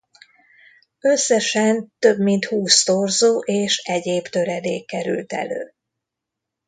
Összesen 0.99 1.93
több 1.99 2.19
mint 2.19 2.45
húsz 2.45 2.83
torzó 2.83 3.39
és 3.39 3.77
egyéb 3.85 4.27
töredék 4.27 4.87
került 4.87 5.33
elő. 5.33 5.73